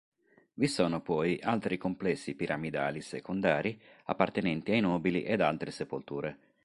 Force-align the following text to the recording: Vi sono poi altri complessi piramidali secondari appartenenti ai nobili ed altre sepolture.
Vi 0.55 0.65
sono 0.65 0.99
poi 1.03 1.39
altri 1.39 1.77
complessi 1.77 2.33
piramidali 2.33 3.01
secondari 3.01 3.79
appartenenti 4.05 4.71
ai 4.71 4.79
nobili 4.79 5.21
ed 5.21 5.41
altre 5.41 5.69
sepolture. 5.69 6.39